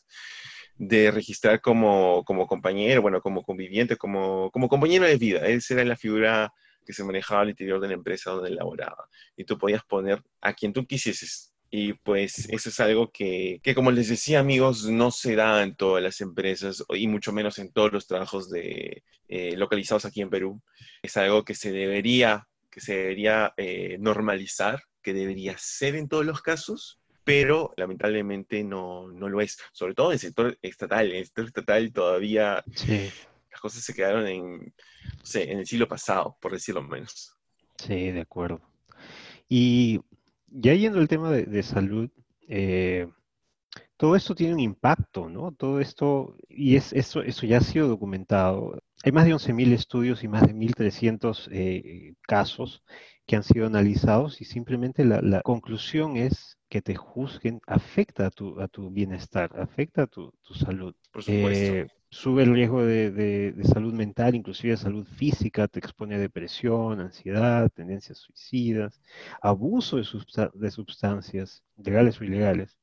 [0.77, 5.47] de registrar como, como compañero, bueno, como conviviente, como, como compañero de vida.
[5.47, 6.53] Esa era la figura
[6.87, 9.09] que se manejaba al interior de la empresa donde laboraba.
[9.37, 11.53] Y tú podías poner a quien tú quisieses.
[11.69, 16.03] Y pues eso es algo que, como les decía amigos, no se da en todas
[16.03, 20.63] las empresas y mucho menos en todos los trabajos de, eh, localizados aquí en Perú.
[21.03, 26.25] Es algo que se debería, que se debería eh, normalizar, que debería ser en todos
[26.25, 29.59] los casos, pero lamentablemente no, no, lo es.
[29.73, 31.11] Sobre todo en el sector estatal.
[31.11, 32.65] En el sector estatal todavía
[33.51, 34.75] las cosas se quedaron en,
[35.35, 37.37] en el siglo pasado, por decirlo menos.
[37.79, 38.61] Sí, de acuerdo.
[39.49, 40.01] Y
[40.49, 42.11] ya yendo al tema de, salud,
[42.49, 43.09] eh,
[43.97, 45.53] todo esto tiene un impacto, ¿no?
[45.53, 48.79] Todo esto, y es, eso, eso ya ha sido documentado.
[49.05, 52.83] Hay más de 11.000 estudios y más de 1.300 eh, casos
[53.27, 58.61] que han sido analizados y simplemente la, conclusión es que te juzguen afecta a tu,
[58.61, 60.95] a tu bienestar, afecta a tu, salud.
[61.11, 61.75] Por supuesto.
[61.75, 67.71] Eh, sube el riesgo de, salud mental, inclusive salud física, te expone a depresión, ansiedad,
[67.71, 69.01] tendencias suicidas,
[69.43, 70.05] abuso de,
[70.55, 72.77] de sustancias, legales o ilegales,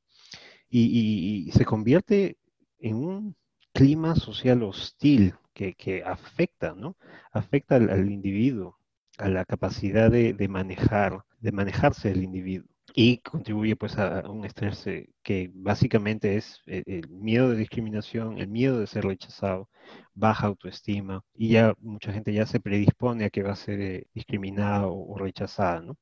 [0.69, 2.38] y, se convierte
[2.79, 3.36] en un
[3.73, 6.97] clima social hostil que, afecta, ¿no?
[7.31, 8.79] Afecta al, individuo,
[9.17, 14.86] a la capacidad de manejar, de manejarse el individuo y contribuye pues a un estrés
[14.88, 19.69] eh, que básicamente es eh, el miedo de discriminación, el miedo de ser rechazado,
[20.13, 24.08] baja autoestima y ya mucha gente ya se predispone a que va a ser eh,
[24.13, 25.97] discriminado o rechazada, ¿no?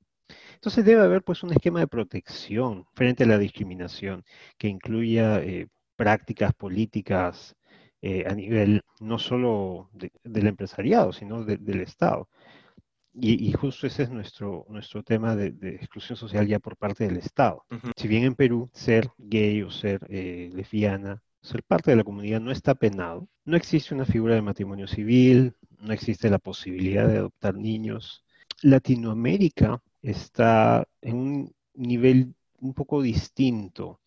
[0.56, 4.24] Entonces debe haber pues un esquema de protección frente a la discriminación
[4.58, 5.42] que incluya
[5.98, 7.56] prácticas políticas
[8.26, 9.90] a nivel no solo
[10.24, 12.30] del empresariado, sino del Estado.
[13.14, 17.66] Y, justo ese es nuestro, nuestro tema de, exclusión social ya por parte del Estado.
[17.98, 22.40] Si bien en Perú ser gay o ser eh, lesbiana, ser parte de la comunidad
[22.40, 27.18] no está penado, no existe una figura de matrimonio civil, no existe la posibilidad de
[27.18, 28.24] adoptar niños.
[28.62, 34.00] Latinoamérica está en un nivel un poco distinto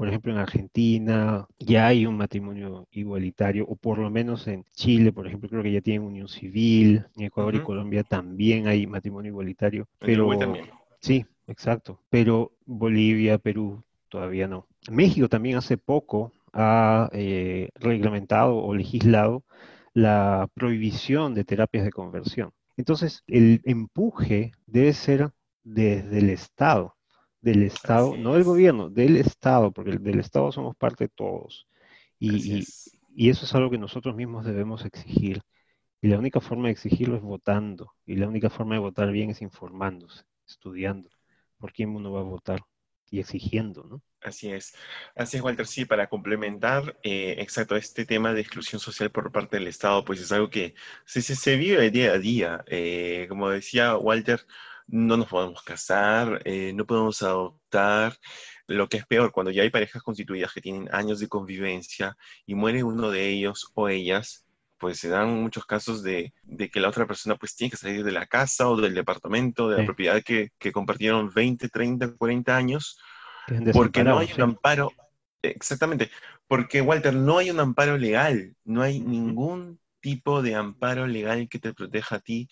[0.00, 5.12] por ejemplo, en Argentina ya hay un matrimonio igualitario, o por lo menos en Chile,
[5.12, 9.28] por ejemplo, creo que ya tienen unión civil, en Ecuador y Colombia también hay matrimonio
[9.28, 10.30] igualitario, pero
[11.00, 14.66] sí, exacto, pero Bolivia, Perú todavía no.
[14.90, 19.44] México también hace poco ha eh, reglamentado o legislado
[19.92, 22.52] la prohibición de terapias de conversión.
[22.78, 25.30] Entonces, el empuje debe ser
[25.62, 26.96] desde el Estado,
[27.40, 31.66] del Estado, no del gobierno, del Estado, porque del Estado somos parte de todos.
[32.18, 32.64] Y,
[33.14, 35.42] y, eso es algo que nosotros mismos debemos exigir.
[36.02, 37.94] Y la única forma de exigirlo es votando.
[38.06, 41.10] Y la única forma de votar bien es informándose, estudiando
[41.58, 42.60] por quién uno va a votar
[43.10, 44.02] y exigiendo, ¿no?
[44.22, 44.74] Así es.
[45.14, 45.66] Así es, Walter.
[45.66, 50.20] Sí, para complementar, eh, exacto, este tema de exclusión social por parte del Estado, pues
[50.20, 50.74] es algo que
[51.04, 52.64] se, se, vive día a día.
[52.66, 54.46] Eh, como decía Walter,
[54.90, 58.16] no nos podemos casar, eh, no podemos adoptar.
[58.66, 62.54] Lo que es peor, cuando ya hay parejas constituidas que tienen años de convivencia y
[62.54, 64.46] muere uno de ellos o ellas,
[64.78, 66.32] pues se dan muchos casos de,
[66.72, 69.78] que la otra persona pues tiene que salir de la casa o del departamento, de
[69.78, 72.98] la propiedad que, compartieron 20, 30, 40 años,
[73.72, 74.92] porque no hay un amparo,
[75.42, 76.10] exactamente,
[76.48, 81.58] porque Walter, no hay un amparo legal, no hay ningún tipo de amparo legal que
[81.58, 82.48] te proteja a ti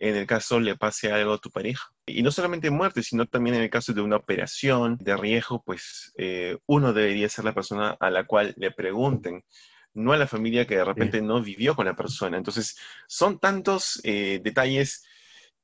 [0.00, 1.92] en el caso le pase algo a tu pareja.
[2.06, 6.12] Y no solamente muerte, sino también en el caso de una operación de riesgo, pues
[6.16, 9.44] eh, uno debería ser la persona a la cual le pregunten
[9.92, 12.38] no a la familia que de repente no vivió con la persona.
[12.38, 15.04] Entonces, son tantos eh, detalles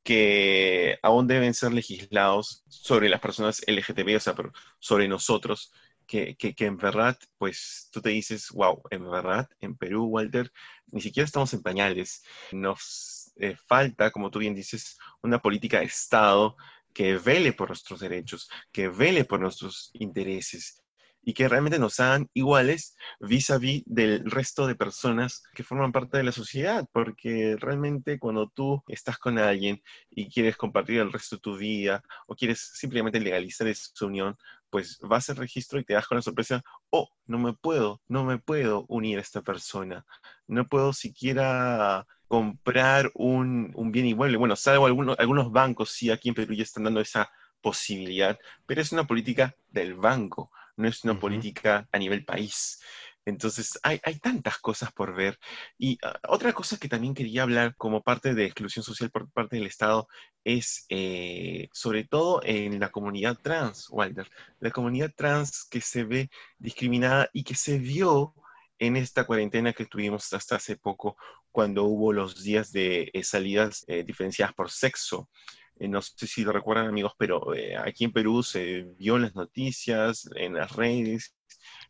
[0.03, 4.35] que aún deben ser legislados sobre las personas LGTB, o sea,
[4.79, 5.73] sobre nosotros,
[6.07, 10.53] que, que, en verdad, pues tú te dices, wow, en verdad, en Perú, Walter,
[10.93, 12.23] ni siquiera estamos en pañales.
[12.53, 16.57] Nos eh, falta, como tú bien dices, una política de Estado
[16.93, 20.83] que vele por nuestros derechos, que vele por nuestros intereses,
[21.27, 25.91] y que realmente nos hagan iguales vis a vis del resto de personas que forman
[25.91, 31.13] parte de la sociedad, porque realmente cuando tú estás con alguien y quieres compartir el
[31.13, 34.37] resto de tu vida o quieres simplemente legalizar esa unión,
[34.71, 38.25] pues vas al registro y te das con la sorpresa, oh, no me puedo, no
[38.25, 40.07] me puedo unir a esta persona,
[40.47, 44.37] no puedo siquiera comprar un, un bien inmueble.
[44.37, 48.81] Bueno, salvo algunos, algunos bancos, sí, aquí en Perú ya están dando esa posibilidad, pero
[48.81, 52.81] es una política del banco no es una política a nivel país.
[53.25, 55.37] Entonces, hay, tantas cosas por ver.
[55.79, 59.57] Y ah, otra cosa que también quería hablar como parte de exclusión social por parte
[59.57, 60.07] del Estado
[60.45, 64.31] es eh, sobre todo en la comunidad trans, Walter.
[64.61, 68.33] La comunidad trans que se ve discriminada y que se vio
[68.79, 71.17] en esta cuarentena que tuvimos hasta hace poco,
[71.51, 75.29] cuando hubo los días de eh, salidas eh, diferenciadas por sexo.
[75.79, 79.23] Eh, no sé si lo recuerdan amigos, pero eh, aquí en Perú se vio en
[79.23, 81.35] las noticias, en las redes,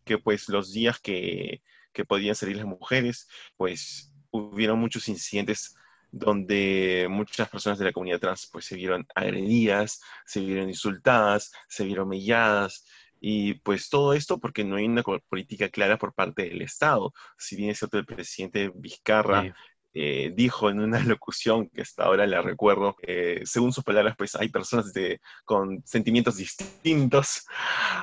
[0.05, 5.75] que pues los días que, que podían salir las mujeres, pues hubieron muchos incidentes
[6.11, 11.85] donde muchas personas de la comunidad trans pues se vieron agredidas, se vieron insultadas, se
[11.85, 12.87] vieron humilladas,
[13.21, 17.13] y pues todo esto porque no hay una política clara por parte del Estado.
[17.39, 19.55] Si bien es cierto, el presidente Vizcarra
[19.99, 24.35] eh, dijo en una locución que hasta ahora la recuerdo, eh, según sus palabras, pues
[24.37, 27.47] hay personas de, con sentimientos distintos,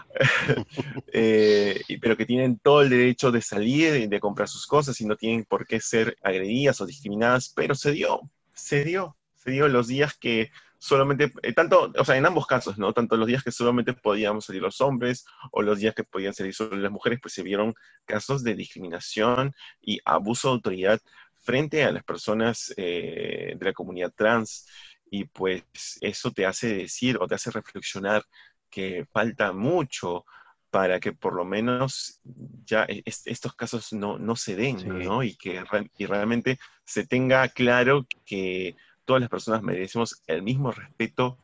[1.13, 5.06] eh, pero que tienen todo el derecho de salir y de comprar sus cosas y
[5.06, 8.21] no tienen por qué ser agredidas o discriminadas, pero se dio,
[8.54, 10.49] se dio, se dio los días que
[10.84, 12.91] solamente, tanto, o sea, en ambos casos, ¿no?
[12.91, 16.54] Tanto los días que solamente podíamos salir los hombres o los días que podían salir
[16.54, 21.00] solo las mujeres, pues se vieron casos de discriminación y abuso de autoridad
[21.36, 24.67] frente a las personas eh, de la comunidad trans
[25.10, 25.63] y pues
[26.02, 28.26] eso te hace decir o te hace reflexionar
[28.69, 30.26] que falta mucho
[30.69, 32.19] para que por lo menos
[32.65, 35.24] ya e, estos casos no, se den, ¿no?
[35.24, 35.63] Y que
[35.98, 41.38] y realmente se tenga claro que todas las personas merecemos el mismo respeto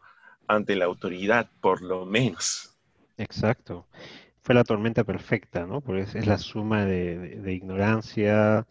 [0.47, 2.75] ante la autoridad, por lo menos.
[3.17, 3.87] Exacto.
[4.41, 5.81] Fue la tormenta perfecta, ¿no?
[5.81, 8.65] Porque es, la suma de ignorancia,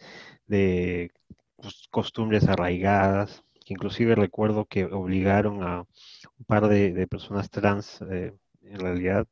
[0.46, 1.12] de
[1.90, 8.80] costumbres arraigadas, que inclusive recuerdo que obligaron a un par de, personas trans, eh, en
[8.80, 9.26] realidad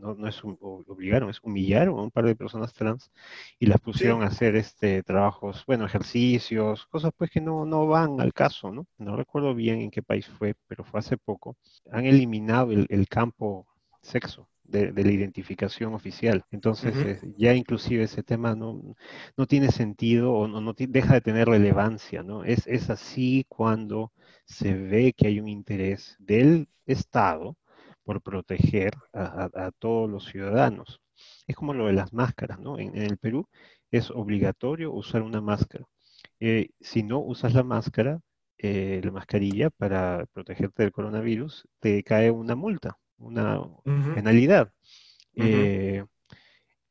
[0.00, 3.10] no, no es obligaron, es humillaron a un par de personas trans
[3.58, 8.20] y las pusieron a hacer este trabajos, bueno, ejercicios, cosas pues que no, no van
[8.20, 8.86] al caso, ¿no?
[8.98, 11.56] No recuerdo bien en qué país fue, pero fue hace poco.
[11.90, 13.66] Han eliminado el, el campo
[14.02, 16.44] sexo de, la identificación oficial.
[16.50, 18.96] Entonces, eh, ya inclusive ese tema no,
[19.36, 22.44] no tiene sentido o no, no deja de tener relevancia, ¿no?
[22.44, 24.12] Es, es así cuando
[24.44, 27.56] se ve que hay un interés del Estado
[28.04, 31.00] por proteger a, todos los ciudadanos.
[31.46, 32.78] Es como lo de las máscaras, ¿no?
[32.78, 33.48] En, el Perú
[33.90, 35.84] es obligatorio usar una máscara.
[36.38, 38.20] Eh, si no usas la máscara,
[38.58, 43.62] eh, la mascarilla para protegerte del coronavirus, te cae una multa, una
[44.14, 44.72] penalidad.
[45.34, 46.04] Eh,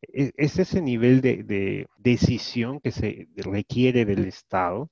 [0.02, 4.90] e, es ese nivel de, decisión que se requiere del Estado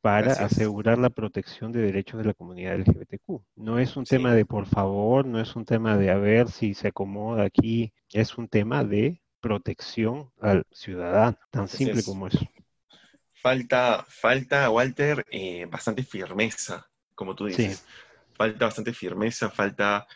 [0.00, 3.42] para asegurar la protección de derechos de la comunidad LGBTQ.
[3.56, 6.74] No es un tema de por favor, no es un tema de a ver si
[6.74, 12.40] se acomoda aquí, es un tema de protección al ciudadano, tan simple como eso.
[13.34, 17.84] Falta, falta Walter, eh, bastante firmeza, como tú dices.
[18.34, 20.06] Falta bastante firmeza, falta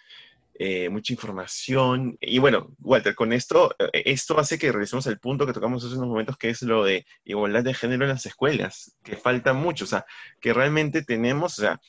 [0.55, 2.17] eh, mucha información.
[2.21, 5.97] Y bueno, Walter, con esto, eh, esto hace que regresemos al punto que tocamos hace
[5.97, 9.85] unos momentos, que es lo de igualdad de género en las escuelas, que falta mucho,
[9.85, 10.05] o sea,
[10.41, 11.81] que realmente tenemos, o sea,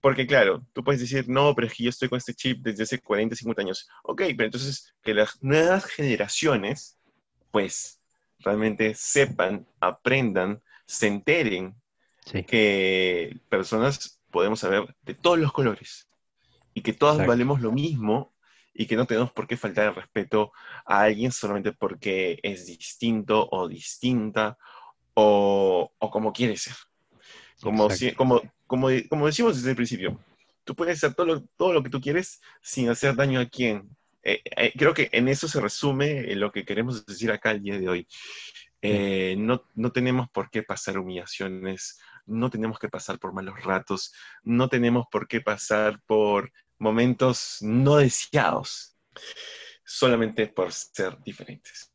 [0.00, 2.84] porque claro, tú puedes decir, no, pero es que yo estoy con este chip desde
[2.84, 3.88] hace 40, 50 años.
[4.04, 6.98] Ok, pero entonces que las nuevas generaciones,
[7.50, 8.00] pues,
[8.40, 11.74] realmente sepan, aprendan se enteren
[12.46, 16.07] que personas podemos saber de todos los colores
[16.78, 18.32] y que todas valemos lo mismo
[18.72, 20.52] y que no tenemos por qué faltar el respeto
[20.86, 24.56] a alguien solamente porque es distinto o distinta
[25.14, 26.74] o, como quiere ser.
[27.60, 30.20] Como, como, como, como, decimos desde el principio,
[30.62, 33.96] tú puedes hacer todo lo, todo lo que tú quieres sin hacer daño a quien.
[34.22, 37.80] Eh, eh, creo que en eso se resume lo que queremos decir acá el día
[37.80, 38.06] de hoy.
[38.80, 44.14] Eh, no, no, tenemos por qué pasar humillaciones, no tenemos que pasar por malos ratos,
[44.44, 48.96] no tenemos por qué pasar por momentos no deseados,
[49.84, 51.92] solamente por ser diferentes.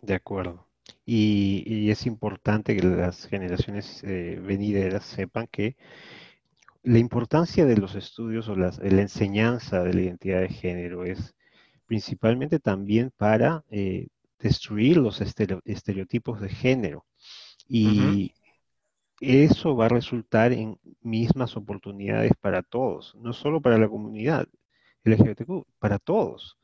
[0.00, 0.68] De acuerdo.
[1.04, 5.76] Y, es importante que las generaciones eh, venideras sepan que
[6.82, 11.34] la importancia de los estudios o la enseñanza de la identidad de género es
[11.86, 14.08] principalmente también para eh,
[14.38, 17.06] destruir los estereotipos de género.
[17.68, 18.32] Y
[19.22, 24.48] eso va a resultar en mismas oportunidades para todos, no solo para la comunidad
[25.04, 26.58] LGBTQ, para todos.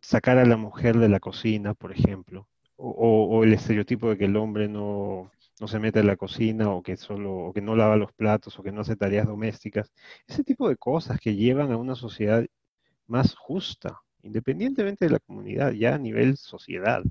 [0.00, 2.46] Sacar a la mujer de la cocina, por ejemplo,
[2.76, 5.30] o, el estereotipo de que el hombre no,
[5.66, 8.62] se mete en la cocina o que solo o que no lava los platos o
[8.62, 9.90] que no hace tareas domésticas,
[10.26, 12.44] ese tipo de cosas que llevan a una sociedad
[13.06, 17.02] más justa, independientemente de la comunidad, ya a nivel sociedad.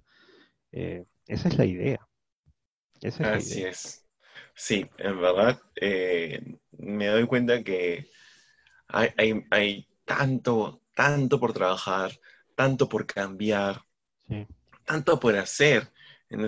[0.72, 2.08] Eh, esa es la idea.
[3.20, 4.03] Así es.
[4.56, 6.42] Sí, en verdad eh,
[6.78, 8.08] me doy cuenta que
[8.88, 12.12] hay, tanto, tanto por trabajar,
[12.56, 13.82] tanto por cambiar,
[14.86, 15.90] tanto por hacer
[16.30, 16.46] en,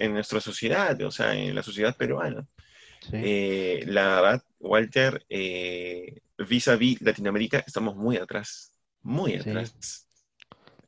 [0.00, 2.46] en nuestra sociedad, o sea, en la sociedad peruana.
[3.12, 10.06] Eh, la verdad, Walter, vis a vis Latinoamérica, estamos muy atrás, muy atrás.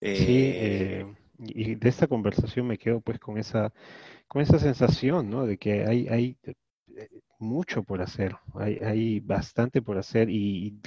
[0.00, 1.06] Sí, eh,
[1.40, 3.72] y de esta conversación me quedo pues con esa,
[4.28, 5.46] con esa sensación, ¿no?
[5.46, 7.08] De que hay, hay eh,
[7.38, 10.78] mucho por hacer, hay, bastante por hacer y,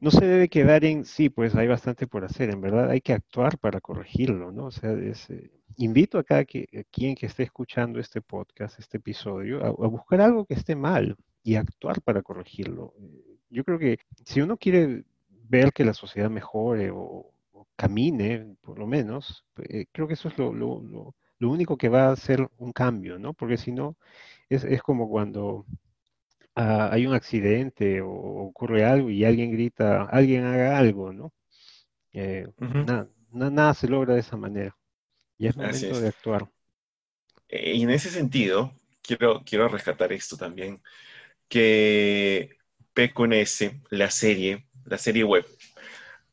[0.00, 3.12] no se debe quedar en, sí, pues hay bastante por hacer, en verdad hay que
[3.12, 4.66] actuar para corregirlo, ¿no?
[4.66, 9.70] O sea, eh, invito a cada quien que esté escuchando este podcast, este episodio, a,
[9.88, 12.94] buscar algo que esté mal y actuar para corregirlo.
[13.50, 15.04] Yo creo que si uno quiere
[15.48, 17.30] ver que la sociedad mejore o,
[17.76, 21.14] camine, por lo menos, eh, creo que eso es lo,
[21.48, 23.32] único que va a hacer un cambio, ¿no?
[23.32, 23.96] Porque si no,
[24.48, 25.64] es, como cuando
[26.54, 31.32] ah, hay un accidente o ocurre algo y alguien grita, alguien haga algo, ¿no?
[32.12, 32.46] Eh,
[33.32, 34.76] nada, se logra de esa manera.
[35.38, 36.50] Y es momento de actuar.
[37.48, 40.82] Eh, y en ese sentido, quiero, quiero rescatar esto también,
[41.48, 42.56] que
[42.92, 45.46] P con S, la serie, la serie web,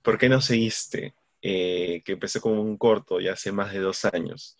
[0.01, 4.05] ¿por qué no seguiste eh, que empecé como un corto ya hace más de dos
[4.05, 4.58] años.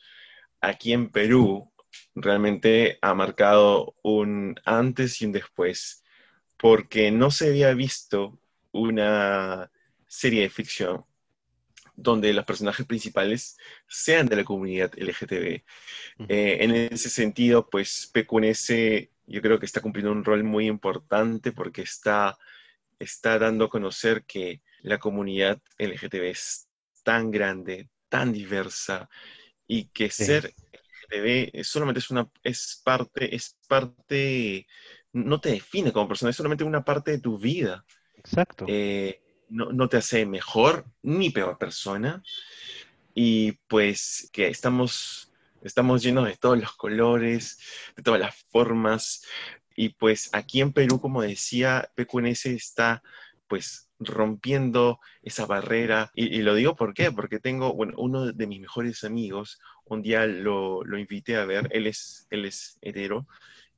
[0.68, 1.72] Aquí en Perú
[2.14, 6.04] realmente ha marcado un antes y un después,
[6.58, 8.38] porque no se había visto
[8.74, 9.72] una
[10.08, 11.06] serie de ficción
[11.96, 13.58] donde los personajes principales
[13.88, 15.64] sean de la comunidad LGTB.
[16.28, 21.54] Eh, en ese sentido, pues PQNS yo creo que está cumpliendo un rol muy importante
[21.54, 22.38] porque está,
[23.00, 26.68] está dando a conocer que la comunidad LGTB es
[27.04, 29.10] tan grande, tan diversa,
[29.68, 30.54] y que ser
[31.12, 34.68] LGTB solamente es una, es parte, es parte,
[35.14, 37.86] no te define como persona, es solamente una parte de tu vida.
[38.16, 38.66] Exacto.
[38.68, 42.24] Eh, no, te hace mejor ni peor persona.
[43.14, 47.58] Y pues que estamos, estamos llenos de todos los colores,
[47.96, 49.24] de todas las formas.
[49.76, 53.02] Y pues aquí en Perú, como decía, PQNS está
[53.48, 56.12] pues rompiendo esa barrera.
[56.14, 60.84] Y, lo digo por porque tengo, bueno, uno de mis mejores amigos, un día lo,
[60.84, 63.28] lo invité a ver, él es, él es hetero,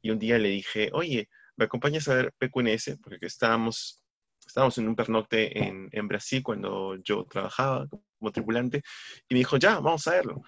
[0.02, 3.00] y un día le dije, oye, ¿me acompañas a ver PQNS?
[3.04, 4.02] Porque estábamos,
[4.46, 7.88] estábamos en un pernocte en, en Brasil cuando yo trabajaba
[8.20, 8.84] como tripulante,
[9.28, 10.44] y me dijo, ya, vamos a verlo.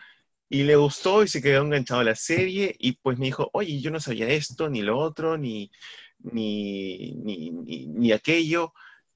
[0.53, 3.80] Y le gustó y se quedó enganchado a la serie y pues me dijo, oye,
[3.80, 5.72] yo no sabía esto, ni lo otro, ni,
[6.19, 7.51] ni, ni,
[7.88, 8.74] ni, aquello.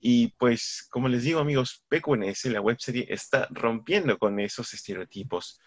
[0.08, 5.60] Y pues, como les digo, amigos, PQNS, la webserie, está rompiendo con esos estereotipos.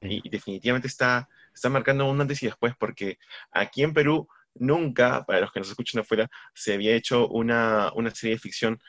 [0.00, 3.18] Y, definitivamente está, está marcando un antes y después, porque
[3.52, 8.10] aquí en Perú nunca, para los que nos escuchan afuera, se había hecho una, una
[8.10, 8.82] serie de ficción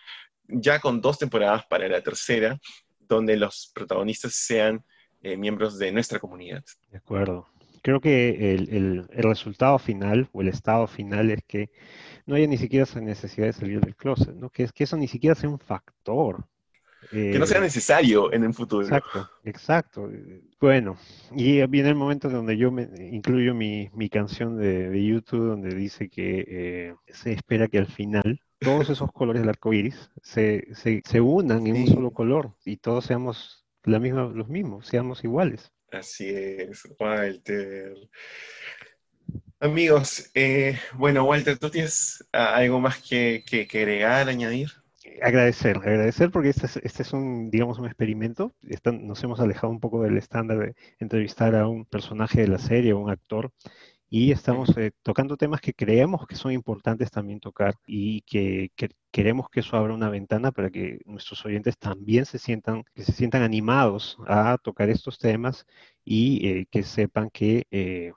[0.47, 2.57] ya con dos temporadas para la tercera,
[2.97, 4.83] donde los protagonistas sean
[5.21, 6.63] eh, miembros de nuestra comunidad.
[6.89, 7.47] De acuerdo.
[7.85, 11.69] Creo que el, resultado final o el estado final es que
[12.25, 14.49] no haya ni siquiera esa necesidad de salir del closet, ¿no?
[14.49, 16.47] Que, es, que eso ni siquiera sea un factor.
[17.11, 18.81] que no sea eh, necesario en el futuro.
[18.81, 20.09] Exacto, exacto.
[20.59, 20.97] Bueno,
[21.35, 26.43] y viene el momento donde yo me, incluyo mi, canción de, YouTube donde dice que
[26.47, 31.67] eh, se espera que al final todos esos colores del arco iris se, se, unan
[31.67, 35.71] en un solo color y todos seamos la misma, los mismos, seamos iguales.
[35.91, 37.95] Así es, Walter.
[39.59, 44.69] Amigos, eh, bueno, Walter, ¿tú tienes ah, algo más que, que, agregar, añadir?
[45.21, 48.53] Agradecer, agradecer porque este es, este es un, digamos, un experimento.
[48.85, 52.93] nos hemos alejado un poco del estándar de entrevistar a un personaje de la serie
[52.93, 53.51] o un actor
[54.17, 58.71] y estamos eh, tocando temas que creemos que son importantes también tocar y que,
[59.11, 63.11] queremos que eso abra una ventana para que nuestros oyentes también se sientan, que se
[63.11, 65.65] sientan animados a tocar estos temas
[66.05, 68.13] y eh, que sepan que eh,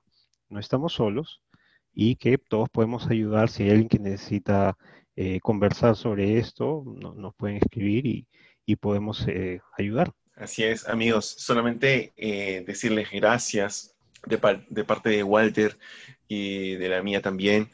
[0.49, 1.42] no estamos solos
[1.92, 3.49] y que todos podemos ayudar.
[3.49, 4.76] Si hay alguien que necesita
[5.42, 8.28] conversar sobre esto, nos pueden escribir y,
[8.64, 9.26] y podemos
[9.76, 10.12] ayudar.
[10.36, 11.26] Así es, amigos.
[11.26, 12.12] Solamente
[12.64, 14.38] decirles gracias de,
[14.84, 15.78] parte de Walter
[16.26, 17.70] y de la mía también.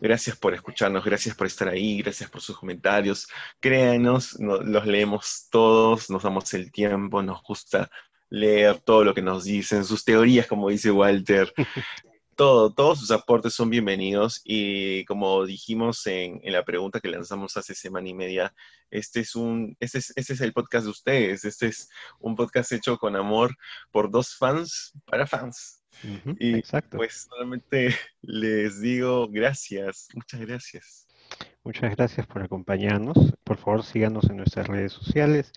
[0.00, 3.28] Gracias por escucharnos, gracias por estar ahí, gracias por sus comentarios.
[3.60, 7.90] Créanos, los leemos todos, nos damos el tiempo, nos gusta
[8.30, 11.52] leer todo lo que nos dicen, sus teorías, como dice Walter.
[12.36, 17.74] todo, todos sus aportes son bienvenidos y como dijimos en, la pregunta que lanzamos hace
[17.74, 18.54] semana y media,
[18.90, 21.88] este es un, este es, este es el podcast de ustedes, este es
[22.20, 23.56] un podcast hecho con amor
[23.90, 25.82] por dos fans para fans
[26.38, 26.60] y
[26.90, 31.08] pues solamente les digo gracias, muchas gracias.
[31.64, 33.34] Muchas gracias por acompañarnos.
[33.42, 35.50] Por favor, síganos en nuestras redes sociales.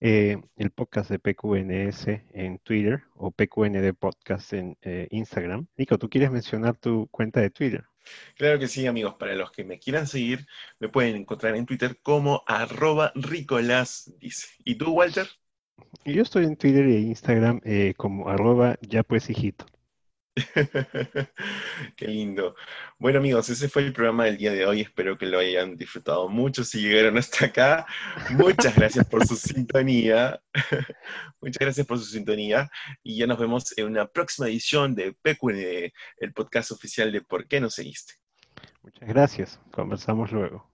[0.00, 5.66] Eh, el podcast de PQNS en Twitter o PQND Podcast en eh, Instagram.
[5.76, 7.84] Nico, ¿tú quieres mencionar tu cuenta de Twitter?
[8.36, 9.14] Claro que sí, amigos.
[9.18, 10.46] Para los que me quieran seguir,
[10.78, 14.48] me pueden encontrar en Twitter como arroba dice.
[14.64, 15.26] ¿Y tú, Walter?
[16.04, 19.66] Yo estoy en Twitter e Instagram eh, como arroba ya pues hijito.
[21.96, 22.54] Qué lindo.
[22.98, 24.80] Bueno amigos, ese fue el programa del día de hoy.
[24.80, 26.64] Espero que lo hayan disfrutado mucho.
[26.64, 27.86] Si llegaron hasta acá,
[28.30, 30.40] muchas gracias por su sintonía.
[31.40, 32.68] muchas gracias por su sintonía.
[33.02, 37.46] Y ya nos vemos en una próxima edición de PQN, el podcast oficial de ¿Por
[37.46, 38.14] qué no seguiste?
[38.82, 39.60] Muchas gracias.
[39.70, 40.66] Conversamos luego.